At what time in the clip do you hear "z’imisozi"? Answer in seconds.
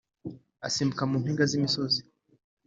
1.49-1.99